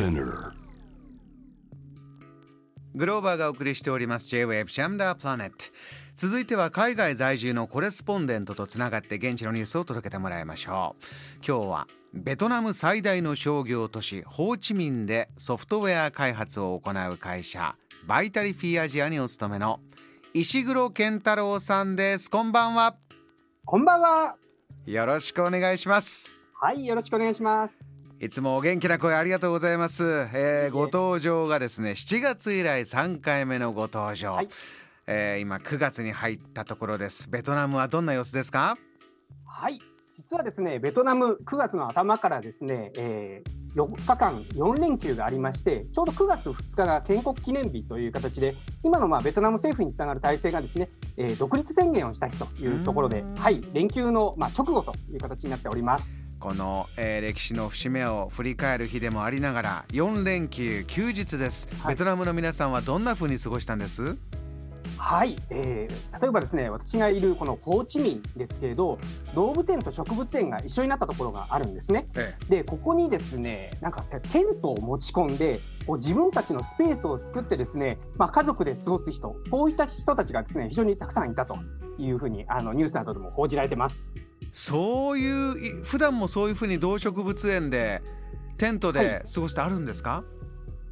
[0.00, 0.52] Spinner.
[2.94, 5.56] グローバーがお送りしております J-Wave シャムダープラネット
[6.16, 11.04] 続いては海外在住のコレスポンデントとつながって現地のニュースを届けてもらいましょう。
[11.46, 17.76] 今日はベトナム最大の商業都市ホーチミンでソフトウェア開発を行う会社
[18.06, 19.80] バイタリフィアジアにお勤めの
[20.32, 22.30] 石黒健太郎さんです。
[22.30, 22.96] こんばんは。
[23.66, 24.36] こんばんは。
[24.86, 26.32] よろしくお願いします。
[26.54, 27.89] はい、よろしくお願いします。
[28.22, 34.48] いつもお元気な声ありがとうございます、えーご登場がですね7月以来3回目のご登場、はい。
[35.06, 37.30] えー今9月に入ったところです。
[37.30, 38.76] ベトナムはどんな様子ですか？
[39.46, 39.78] はい、
[40.14, 56.29] 実はですね、ベトナム9月の頭からですね、えー4日間4連休がありまして、ちょうど9月2日が建国記念日という形で、今のまあベトナム政府につながる体制がですね、えー独立宣言をした日というところではい、連休のまあ直後という形になっております。
[56.40, 61.94] この、えー歴史の節目を振り返る日でもありながら4連休休日です、はい。
[61.94, 64.16] ベトナムの皆さんはどんな風に過ごしたんです？
[64.96, 68.98] はい、えー例えばですね私がいるこのホーチミンですけれど
[69.34, 72.08] 動物園と植物園が一緒になったところがあるんですね。
[72.16, 72.34] え。
[72.48, 81.56] でここにですねなんかテントを持ち込んでこう自分たちのスペースを作ってですね、まあ、家族で過ごす人こういった人たちがですね非常にたくさんいたと
[81.98, 84.29] いうふうにあのニュースなどでも報じられてます。
[84.52, 88.02] そういうい普段もそういう風に動植物園で
[88.58, 90.24] テントで過ごしてあるんですか、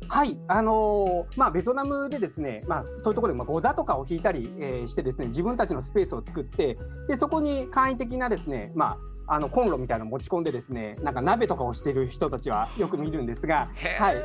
[0.09, 6.79] はい、あのーまあ、ベトナムでですね、まあ、そういうところでまあゴザとかを引いたり、えーしてですね自分たちのスペースを作って
[7.09, 14.17] でそこに簡易的なですね、まあ、あのコンロみたいなのを持ち込んでですねなんか鍋とかをしている人たちはよく見るんですが、はい、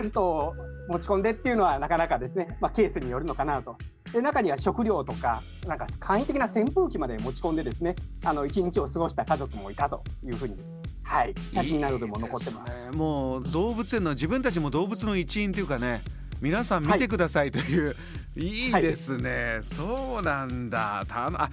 [0.00, 0.54] テントを
[0.88, 3.76] 持ち込んでっていうのはなかなかですね、まあ、ケースによるのかなと。
[4.14, 10.56] で中には食料とかなんか簡易的な扇風機まで持ち込んでですねあの一日を過ごした家族もいたというふうに、
[11.02, 12.70] はい、写真などでも残ってます。
[12.70, 12.90] ね。
[12.92, 16.00] もう動物園の自分たちも動物の一員というかね
[16.40, 17.96] 皆さん見てくださいという、
[18.36, 21.04] い、いですね、そうなんだ。
[21.08, 21.50] たのあ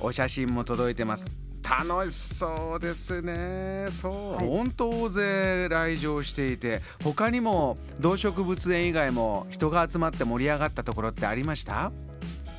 [0.00, 3.88] お写真も届いてます楽しそうですね。
[3.90, 4.46] そう、はい。
[4.46, 11.90] 本当大勢来場していて他にも動植物園以外も人が集まって盛り上がったところってありました？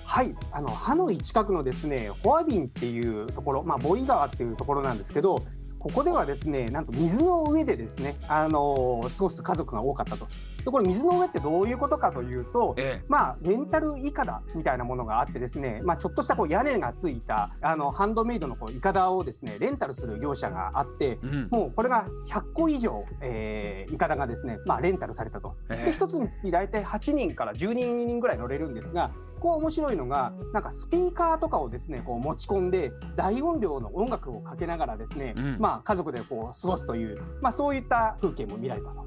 [0.06, 5.44] はい、あのハノイ近くのですねホアビンっていうところ、まあ、ボイ川っていうところなんですけど
[5.86, 10.26] ここではですねなんと水の上でですねあの過ごす家族が多かったと。
[10.66, 25.54] でこれ水の上ってどういうことかというとええまあ、レンタルイカダみたいなものがあってですね、まあ、ちょっとしたこう屋根がついたあのハンドメイドのこうイカダをですねレンタルする業者があってうんもうこれが100個以上、えー、イカダがですね、まあ、レンタルされたと。
[25.70, 29.12] えで一つにつき大体8人から12人ぐらい乗れるんですが
[29.46, 35.58] こう面白いのがなんかスピーカーとかをですねこう持ち込んで大音量の音楽をかけながらですね、うん。
[35.60, 39.06] まあ、家族でこう過ごすという、まあ、そういった風景も見られたと。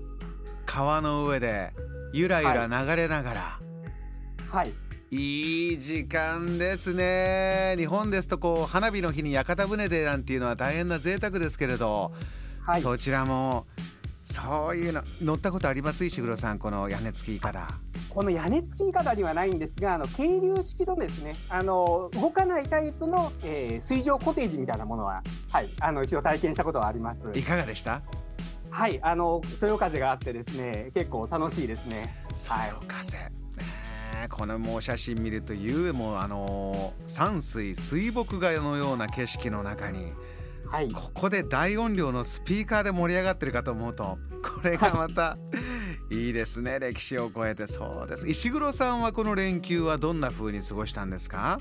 [0.65, 1.73] 川の上で
[2.13, 3.61] ゆらゆら流れながら、
[4.49, 4.73] はい。
[5.11, 7.75] いい時間ですね。
[7.77, 12.13] 日本ですとこう花火の日に屋形船でなんていうのは大変な贅沢ですけれど、
[12.65, 12.81] はい。
[12.81, 13.67] そちらも
[14.31, 16.05] そういうの乗ったことあります？
[16.05, 17.69] 石黒さんこの屋根付きイカだ。
[18.11, 27.31] この屋根付きいかだにはないんですがあの渓流式のですねあの動かないタイプの、えー水上コテージみたいなものは、はい、あの一度体験したことはあります。
[27.35, 28.03] いかがでした？
[28.71, 32.15] はい、あのそよ風があってですね結構楽しいですね。
[32.35, 33.33] そよ風、ね
[34.25, 40.13] えこのもう写真見るというもうあのー山水水墨画のような景色の中に
[40.67, 45.39] はい、ここで大音量のスピーカーで盛り上がってるかと思うとこれがまた
[46.11, 46.79] いいですね。
[46.81, 48.27] 歴史を超えてそうです。
[48.29, 51.59] 石黒さんはこの連休はどんな風に過ごしたんですか？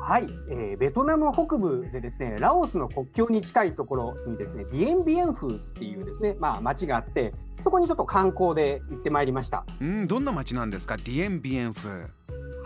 [0.00, 9.64] はい、えーベトナム北部でですねラオスの国境に近いところにですねビエンビエンフっていうですねまあ町があってそこにちょっと観光で行ってまいりました。
[9.80, 10.96] うんどんな街なんですか？
[10.96, 11.88] ディエンビエンフ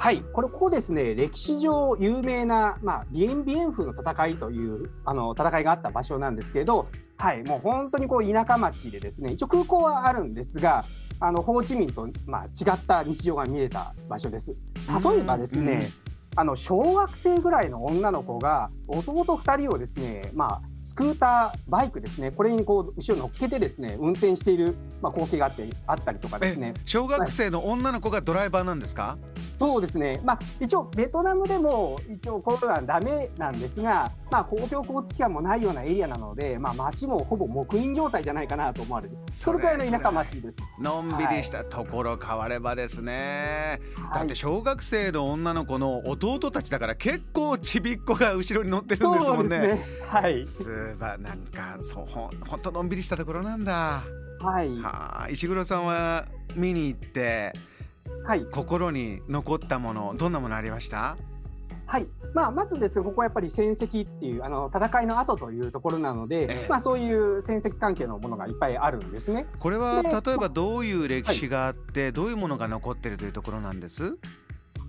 [0.02, 10.84] はい、これここですね歴史上有名な、まあ、ビエンビエンフの戦いというあの戦いがあった場所なんですけど、はい、もう本当にこう田舎町でですね一応空港はあるんですが
[11.20, 14.50] あのホーチミンと、まあ、違った日常が見れた場所です。
[14.50, 15.92] 例えばですうんね、
[16.34, 22.30] あの小学生ぐらいの女の子が弟2人をですね、まあ、スクーターバイクですね。
[22.32, 26.74] これにこう後ろ乗っけてですね運転している、まあ、光景があってあったりとかですね。
[26.76, 29.16] え小学生の女の子がドライバーなんですか、
[29.62, 40.58] そうですね、まあ、一応、ベトナムでも一応コロナはダメなんですが、まあ、公共交通機関もないようなエリアなので、まあ、街もほぼ木印状態じゃないかなと思われる、それくらいの田舎町です。
[40.80, 43.80] のんびりしたところ変わればですね、
[44.12, 44.24] だはい。
[44.24, 49.56] って小学生の女の子の弟たちだから結構ちびっこが後ろに乗ってるんですもんね。
[49.58, 50.02] そうですね。
[50.08, 54.04] はい、すばなんかそうほんほんとのんびりしたところなんだ。
[54.40, 56.24] はい、はあ石黒さんは
[56.56, 57.52] 見に行って
[58.24, 61.16] はい、心に残ったものどんなものありました？
[61.86, 66.66] はい、まあ、まずですね、ここはやっぱり戦績っていう、あの戦いの後というところなので、ええ。
[66.68, 69.46] まあ、そういう戦績関係のものがいっぱいあるんですね。
[69.58, 74.16] これはで例えばどういう歴史があって、どういうものが残ってるというところなんです？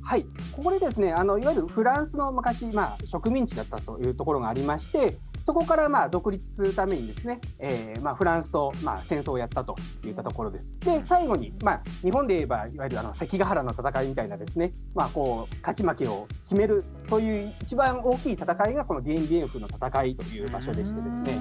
[0.03, 9.75] はい、ここでですね、あのいわゆるフランスの昔、まあ、植民地だったというところがありまして、そこからまあ独立するためにですね、えーまあ、フランスとまあ戦争をやったと
[10.06, 10.74] いったところです。
[10.80, 21.38] で、最後に、まあ、日本で言えば、いわゆるあの関ヶ原の戦いみたいなですね、まあ、こう勝ち負けを決める、そういう一番大きい戦いが、このディエンビエンフの戦いという場所でしてですね、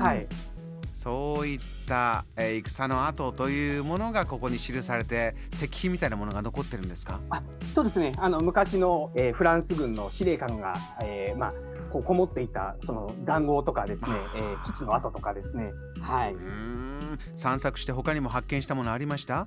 [0.00, 0.26] はい、
[1.04, 7.20] そういった、えー戦の後というものがここに記されて石碑みたいなものが残ってるんですか？
[7.28, 7.42] あ
[7.74, 8.14] そうですね。
[8.16, 11.52] あの昔の、えーフランス軍の司令官が、えーまあ、
[11.90, 15.72] こうこもっていたその塹壕とかですね、えー基地の跡とかですね。
[16.00, 16.34] はい。
[16.34, 17.18] うーん。
[17.36, 19.46] 散策して他にも発見したものありました？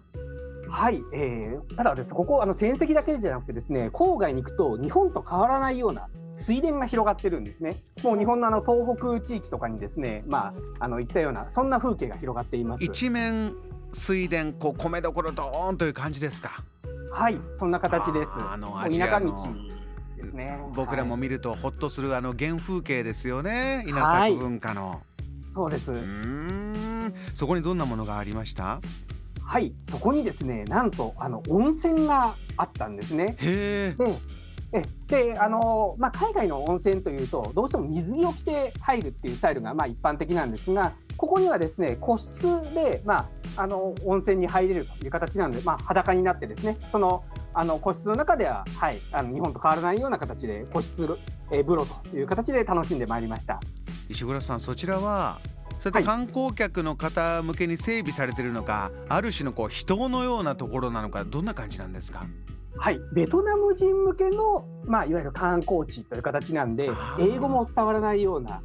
[0.69, 7.81] はい、えーただですここあの戦績だけじゃなくてですね郊外に行くと日本と変わらないような水田が広がってるんですね。
[8.04, 12.84] もう日本のあの東北地域とかにですね、まああの行ったようなそんな風景が広がっています。
[12.84, 13.56] 一面
[13.92, 16.64] 水田こう米どころドーンという感じですか？
[17.12, 18.34] はい、そんな形です。
[18.38, 19.54] あのアジアの田舎道
[20.18, 20.60] ですね。
[20.75, 25.02] 僕らもはい見るとほっとするあの原風景ですよね稲はい作文化の、
[25.54, 25.92] そうです。
[25.92, 28.80] うーんそこにどんなものがありました？
[29.48, 33.38] はい、そこにですね、なんとあの温泉があったんですね。
[33.40, 34.20] へえで、
[34.74, 47.24] えであのまあ、海外の温泉というと、どうしても水着を着て入るっていうスタイルがまあ一般的なんですが、ここにはですね個室で、まあ、あの温泉に入れるという形なんで、まあ、裸になってですね、その
[47.54, 51.18] あの個室の中では、はい、あの日本と変わらないような形で個室、
[51.52, 53.62] えー風呂という形で楽しんでまいりました。
[54.10, 55.38] 石黒さんそちらは
[55.80, 62.26] そうやって観光客の方向けに整備されてるのか、ある種のこう人のようなところなのかどんな感じなんですか？
[62.80, 68.62] はい、ベトナム人向けの、まあ、いわゆる観光地という形なんで英語も伝わらないような、はい、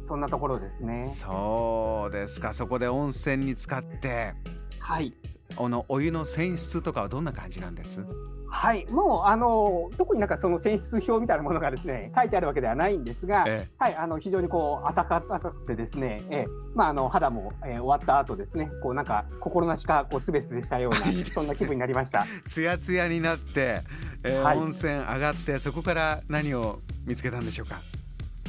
[0.00, 1.06] そんなところですね。
[1.06, 2.52] そうですか。
[2.52, 4.34] そこで温泉に使って
[4.78, 5.14] はい。
[5.56, 8.06] あのお湯の泉質とかはどんな感じなんです？
[8.54, 16.46] はい、もうあの特になんかその泉質表みたいなものがですね書いてあるわけではないんですが、えはい、あの非常にこう暖かくてですね、ええ。
[16.74, 21.24] まああの肌も、えー終わった後ですね、こうなんか心なしかこうすべすべしたようないいね。
[21.24, 22.26] そんな気分になりました。
[22.46, 23.80] つやつやになって、
[24.22, 24.58] えーはい。
[24.58, 27.80] 温泉上がってそこから何を見つけたんでしょうか？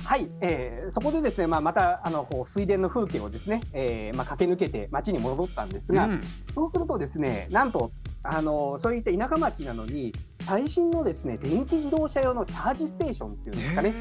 [0.04, 6.22] はい、えーそこでですね、まあまたあのこう水田の風景をですね、えーまあ駆け抜けて町に戻ったんですが、うん。
[6.54, 7.92] そうするとですね、なんと
[8.24, 13.90] あのそういった田舎町なのに最新のですね電気自動車用のチャージステーションっていうんですかね。
[13.92, 14.00] ねへ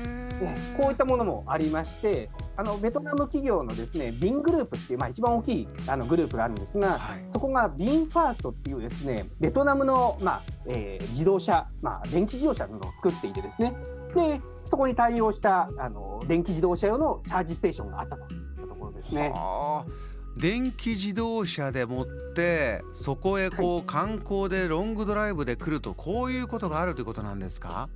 [0.74, 13.74] ーこういったものもありまして、あのベトナム企業のですねビングループっていう、まあ、一番大きいあのグループがあるんですが、はいそこがビンファーストっていうですねベトナムの、まあえー自動車、まあ、電気自動車などを作っていてですね
[14.14, 19.30] でそこに対応したあの電気自動車用のチャージステーションがあったというところですね。
[19.34, 27.88] はあ電気自動車でもってそこへこう観光でロングドライブで来るとこういうことがあるということなんですか？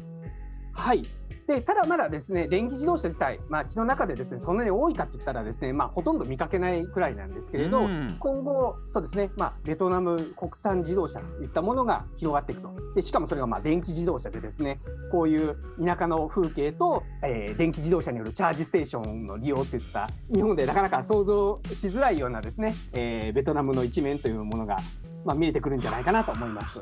[0.72, 1.04] はい
[1.46, 14.81] でただまだですね電気自動車自体、街の中でですねそんなに多いかって言ったらですね、まあ、ほとんど見かけないくらいなんですけれど、うん今後、そうですね、まあ、ベトナム国産自動車といったものが広がっていくと、でしかもそれがまあ電気自動車で、ですね
[15.12, 24.79] こういう田舎の風景と、えー電気自動車によるチャージステーションの利用といった、日本でなかなか想像しづらいようなですね、えーベトナムの一面というものが、
[25.24, 26.81] まあ、見えてくるんじゃないかなと思います。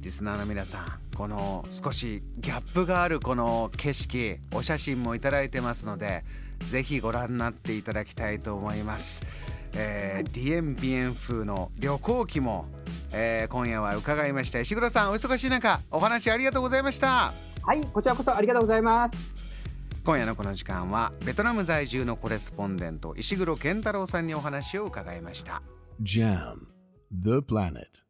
[0.00, 6.24] リスナーの皆さんこの少しギャップがあるこの景色お写真もいただいてますので
[6.70, 9.22] ぜひご覧になっていただきたいと思います、
[9.74, 12.66] えーディエンビエン風の旅行記も、
[13.12, 19.40] えー今夜は伺いました石黒さんお忙しい中お話ありがとうございましたはい、こちらこそありがとうございます。
[20.02, 25.62] 今夜のこの時間はベトナム在住のコレスポンデント石黒健太郎さんにお話を伺いました
[26.02, 26.56] Jam,
[27.12, 28.09] the planet.